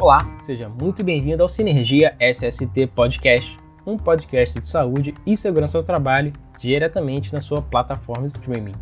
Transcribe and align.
Olá, 0.00 0.26
seja 0.40 0.66
muito 0.66 1.04
bem-vindo 1.04 1.42
ao 1.42 1.48
Sinergia 1.48 2.16
SST 2.18 2.86
Podcast, 2.94 3.58
um 3.84 3.98
podcast 3.98 4.58
de 4.58 4.66
saúde 4.66 5.14
e 5.26 5.36
segurança 5.36 5.76
ao 5.76 5.84
trabalho 5.84 6.32
diretamente 6.58 7.34
na 7.34 7.40
sua 7.42 7.60
plataforma 7.60 8.26
streaming. 8.26 8.74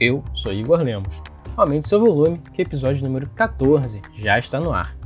Eu 0.00 0.24
sou 0.32 0.50
Igor 0.50 0.80
Lemos. 0.80 1.14
Aumente 1.58 1.86
seu 1.86 2.00
volume, 2.00 2.40
que 2.54 2.62
episódio 2.62 3.04
número 3.04 3.28
14 3.34 4.00
já 4.14 4.38
está 4.38 4.58
no 4.58 4.72
ar. 4.72 5.01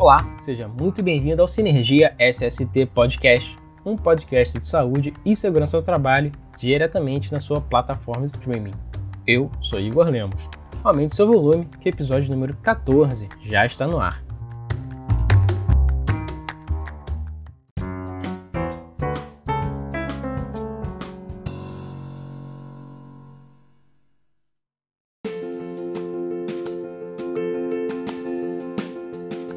Olá, 0.00 0.26
seja 0.40 0.66
muito 0.66 1.02
bem-vindo 1.02 1.42
ao 1.42 1.46
Sinergia 1.46 2.16
SST 2.18 2.86
Podcast, 2.94 3.58
um 3.84 3.98
podcast 3.98 4.58
de 4.58 4.66
saúde 4.66 5.12
e 5.26 5.36
segurança 5.36 5.76
ao 5.76 5.82
trabalho 5.82 6.32
diretamente 6.58 7.30
na 7.30 7.38
sua 7.38 7.60
plataforma 7.60 8.24
streaming. 8.24 8.72
Eu 9.26 9.50
sou 9.60 9.78
Igor 9.78 10.08
Lemos. 10.08 10.42
Aumente 10.82 11.14
seu 11.14 11.26
volume, 11.26 11.68
que 11.82 11.90
episódio 11.90 12.30
número 12.30 12.56
14 12.62 13.28
já 13.42 13.66
está 13.66 13.86
no 13.86 14.00
ar. 14.00 14.29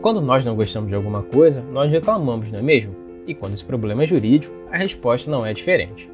Quando 0.04 0.20
nós 0.20 0.44
não 0.44 0.54
gostamos 0.54 0.90
de 0.90 0.96
alguma 0.96 1.24
coisa, 1.24 1.64
nós 1.72 1.90
reclamamos, 1.90 2.52
não 2.52 2.60
é 2.60 2.62
mesmo? 2.62 2.94
E 3.26 3.34
quando 3.34 3.54
esse 3.54 3.64
problema 3.64 4.04
é 4.04 4.06
jurídico, 4.06 4.54
a 4.70 4.76
resposta 4.76 5.32
não 5.32 5.46
é 5.46 5.54
diferente. 5.54 6.12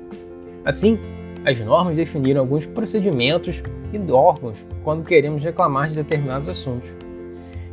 Assim, 0.63 0.99
as 1.43 1.59
normas 1.59 1.95
definiram 1.95 2.41
alguns 2.41 2.67
procedimentos 2.67 3.63
e 3.91 4.11
órgãos 4.11 4.63
quando 4.83 5.03
queremos 5.03 5.41
reclamar 5.41 5.89
de 5.89 5.95
determinados 5.95 6.47
assuntos. 6.47 6.91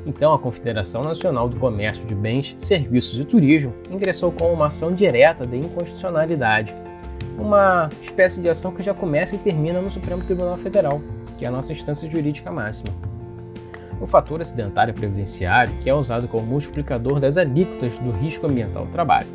Então, 0.06 0.32
a 0.32 0.38
Confederação 0.38 1.04
Nacional 1.04 1.50
do 1.50 1.60
Comércio 1.60 2.06
de 2.06 2.14
Bens, 2.14 2.56
Serviços 2.58 3.20
e 3.20 3.24
Turismo 3.26 3.74
ingressou 3.90 4.32
com 4.32 4.50
uma 4.50 4.68
ação 4.68 4.94
direta 4.94 5.46
de 5.46 5.58
inconstitucionalidade, 5.58 6.74
uma 7.38 7.90
espécie 8.00 8.40
de 8.40 8.48
ação 8.48 8.72
que 8.72 8.82
já 8.82 8.94
começa 8.94 9.34
e 9.34 9.38
termina 9.38 9.82
no 9.82 9.90
Supremo 9.90 10.24
Tribunal 10.24 10.56
Federal, 10.56 10.98
que 11.36 11.44
é 11.44 11.48
a 11.48 11.50
nossa 11.50 11.74
instância 11.74 12.10
jurídica 12.10 12.50
máxima 12.50 12.90
o 14.00 14.06
fator 14.06 14.40
acidentário 14.40 14.94
previdenciário, 14.94 15.74
que 15.80 15.88
é 15.88 15.94
usado 15.94 16.28
como 16.28 16.46
multiplicador 16.46 17.20
das 17.20 17.36
alíquotas 17.36 17.98
do 17.98 18.10
risco 18.10 18.46
ambiental 18.46 18.86
do 18.86 18.92
trabalho. 18.92 19.28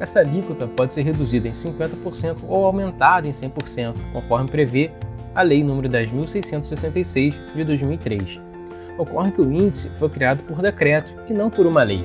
Essa 0.00 0.20
alíquota 0.20 0.66
pode 0.66 0.94
ser 0.94 1.02
reduzida 1.02 1.48
em 1.48 1.52
50% 1.52 2.38
ou 2.46 2.64
aumentada 2.64 3.26
em 3.26 3.32
100%, 3.32 3.94
conforme 4.12 4.48
prevê 4.48 4.90
a 5.34 5.42
Lei 5.42 5.62
nº 5.62 5.88
10.666 5.88 7.34
de 7.54 7.64
2003. 7.64 8.40
Ocorre 8.96 9.32
que 9.32 9.40
o 9.40 9.52
índice 9.52 9.90
foi 9.98 10.08
criado 10.08 10.42
por 10.44 10.60
decreto 10.60 11.12
e 11.28 11.32
não 11.32 11.50
por 11.50 11.66
uma 11.66 11.82
lei. 11.82 12.02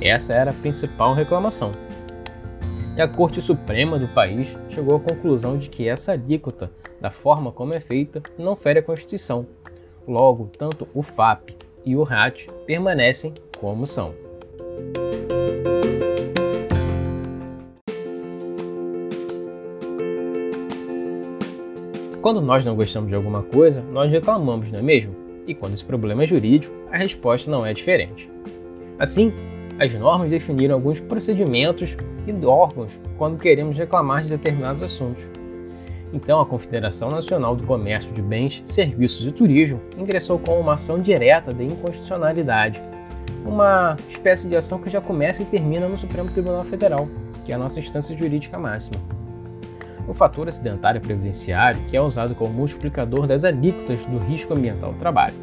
Essa 0.00 0.34
era 0.34 0.50
a 0.50 0.54
principal 0.54 1.14
reclamação. 1.14 1.72
E 2.94 3.00
a 3.00 3.08
Corte 3.08 3.40
Suprema 3.40 3.98
do 3.98 4.08
país 4.08 4.56
chegou 4.68 4.96
à 4.96 5.00
conclusão 5.00 5.56
de 5.56 5.68
que 5.68 5.88
essa 5.88 6.12
alíquota, 6.12 6.70
da 7.00 7.10
forma 7.10 7.52
como 7.52 7.74
é 7.74 7.80
feita, 7.80 8.22
não 8.38 8.56
fere 8.56 8.78
a 8.78 8.82
Constituição 8.82 9.46
Logo, 10.06 10.50
tanto 10.56 10.86
o 10.94 11.02
FAP 11.02 11.50
e 11.84 11.96
o 11.96 12.04
RAT 12.04 12.46
permanecem 12.64 13.34
como 13.58 13.86
são. 13.86 14.14
Quando 22.22 22.40
nós 22.40 22.64
não 22.64 22.74
gostamos 22.76 23.08
de 23.08 23.14
alguma 23.14 23.42
coisa, 23.42 23.82
nós 23.82 24.12
reclamamos, 24.12 24.70
não 24.70 24.78
é 24.78 24.82
mesmo? 24.82 25.14
E 25.46 25.54
quando 25.54 25.74
esse 25.74 25.84
problema 25.84 26.24
é 26.24 26.26
jurídico, 26.26 26.74
a 26.90 26.98
resposta 26.98 27.50
não 27.50 27.64
é 27.64 27.72
diferente. 27.72 28.30
Assim, 28.98 29.32
as 29.78 29.94
normas 29.94 30.30
definiram 30.30 30.74
alguns 30.74 31.00
procedimentos 31.00 31.96
e 32.26 32.46
órgãos 32.46 32.98
quando 33.18 33.38
queremos 33.38 33.76
reclamar 33.76 34.22
de 34.22 34.30
determinados 34.30 34.82
assuntos. 34.82 35.24
Então, 36.12 36.40
a 36.40 36.46
Confederação 36.46 37.10
Nacional 37.10 37.56
do 37.56 37.66
Comércio 37.66 38.12
de 38.12 38.22
Bens, 38.22 38.62
Serviços 38.64 39.26
e 39.26 39.32
Turismo 39.32 39.80
ingressou 39.98 40.38
com 40.38 40.58
uma 40.60 40.74
ação 40.74 41.00
direta 41.00 41.52
de 41.52 41.64
inconstitucionalidade, 41.64 42.80
uma 43.44 43.96
espécie 44.08 44.48
de 44.48 44.56
ação 44.56 44.78
que 44.78 44.88
já 44.90 45.00
começa 45.00 45.42
e 45.42 45.46
termina 45.46 45.88
no 45.88 45.98
Supremo 45.98 46.30
Tribunal 46.30 46.64
Federal, 46.64 47.08
que 47.44 47.52
é 47.52 47.54
a 47.54 47.58
nossa 47.58 47.80
instância 47.80 48.16
jurídica 48.16 48.58
máxima. 48.58 49.00
O 50.08 50.14
fator 50.14 50.48
acidentário 50.48 51.00
previdenciário, 51.00 51.80
que 51.88 51.96
é 51.96 52.00
usado 52.00 52.34
como 52.34 52.52
multiplicador 52.52 53.26
das 53.26 53.44
alíquotas 53.44 54.06
do 54.06 54.18
risco 54.18 54.54
ambiental 54.54 54.92
do 54.92 54.98
trabalho. 54.98 55.34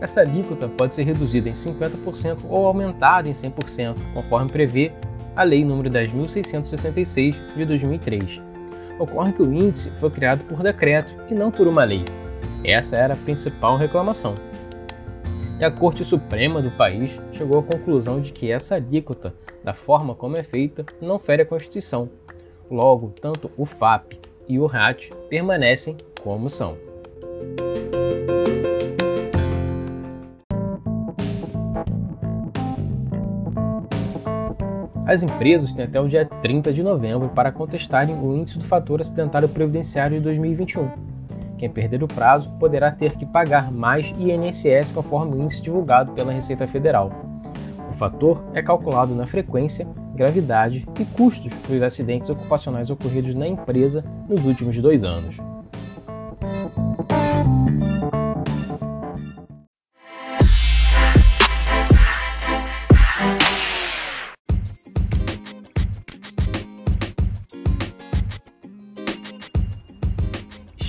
Essa 0.00 0.20
alíquota 0.20 0.68
pode 0.68 0.94
ser 0.94 1.04
reduzida 1.04 1.48
em 1.48 1.52
50% 1.52 2.38
ou 2.48 2.66
aumentada 2.66 3.28
em 3.28 3.32
100%, 3.32 3.96
conforme 4.14 4.50
prevê 4.50 4.92
a 5.34 5.42
Lei 5.42 5.64
nº 5.64 5.88
10.666 5.88 7.34
de 7.56 7.64
2003 7.64 8.51
ocorre 9.02 9.32
que 9.32 9.42
o 9.42 9.52
índice 9.52 9.90
foi 9.98 10.10
criado 10.10 10.44
por 10.44 10.62
decreto 10.62 11.14
e 11.28 11.34
não 11.34 11.50
por 11.50 11.66
uma 11.66 11.84
lei. 11.84 12.04
Essa 12.64 12.96
era 12.96 13.14
a 13.14 13.16
principal 13.16 13.76
reclamação. 13.76 14.34
E 15.58 15.64
a 15.64 15.70
Corte 15.70 16.04
Suprema 16.04 16.62
do 16.62 16.70
país 16.72 17.20
chegou 17.32 17.58
à 17.58 17.62
conclusão 17.62 18.20
de 18.20 18.32
que 18.32 18.50
essa 18.50 18.76
alíquota, 18.76 19.34
da 19.62 19.74
forma 19.74 20.14
como 20.14 20.36
é 20.36 20.42
feita, 20.42 20.84
não 21.00 21.18
fere 21.18 21.42
a 21.42 21.46
Constituição. 21.46 22.08
Logo, 22.70 23.12
tanto 23.20 23.50
o 23.56 23.66
FAP 23.66 24.14
e 24.48 24.58
o 24.58 24.66
RAT 24.66 25.10
permanecem 25.28 25.96
como 26.22 26.48
são. 26.48 26.91
As 35.04 35.22
empresas 35.22 35.74
têm 35.74 35.84
até 35.84 36.00
o 36.00 36.06
dia 36.06 36.24
30 36.24 36.72
de 36.72 36.80
novembro 36.80 37.28
para 37.30 37.50
contestarem 37.50 38.14
o 38.14 38.36
índice 38.36 38.58
do 38.58 38.64
fator 38.64 39.00
acidentário 39.00 39.48
previdenciário 39.48 40.16
de 40.16 40.22
2021. 40.22 40.88
Quem 41.58 41.68
perder 41.68 42.04
o 42.04 42.08
prazo 42.08 42.50
poderá 42.60 42.90
ter 42.92 43.16
que 43.16 43.26
pagar 43.26 43.72
mais 43.72 44.12
INSS 44.16 44.92
conforme 44.92 45.34
o 45.34 45.42
índice 45.42 45.60
divulgado 45.60 46.12
pela 46.12 46.32
Receita 46.32 46.68
Federal. 46.68 47.10
O 47.90 47.92
fator 47.94 48.44
é 48.54 48.62
calculado 48.62 49.12
na 49.12 49.26
frequência, 49.26 49.86
gravidade 50.14 50.86
e 50.98 51.04
custos 51.04 51.52
dos 51.68 51.82
acidentes 51.82 52.30
ocupacionais 52.30 52.88
ocorridos 52.88 53.34
na 53.34 53.48
empresa 53.48 54.04
nos 54.28 54.44
últimos 54.44 54.80
dois 54.80 55.02
anos. 55.02 55.36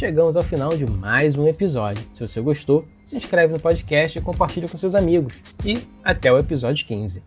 Chegamos 0.03 0.35
ao 0.35 0.43
final 0.43 0.75
de 0.75 0.85
mais 0.85 1.39
um 1.39 1.47
episódio. 1.47 2.03
Se 2.13 2.19
você 2.19 2.41
gostou, 2.41 2.85
se 3.05 3.15
inscreve 3.15 3.53
no 3.53 3.59
podcast 3.61 4.19
e 4.19 4.21
compartilha 4.21 4.67
com 4.67 4.77
seus 4.77 4.95
amigos. 4.95 5.33
E 5.65 5.81
até 6.03 6.29
o 6.29 6.37
episódio 6.37 6.85
15. 6.85 7.23